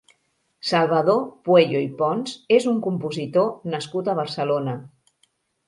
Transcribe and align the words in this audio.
Salvador 0.69 1.19
Pueyo 1.49 1.83
i 1.89 1.91
Pons 1.99 2.33
és 2.59 2.67
un 2.73 2.81
compositor 2.87 3.55
nascut 3.77 4.13
a 4.15 4.19
Barcelona. 4.25 4.77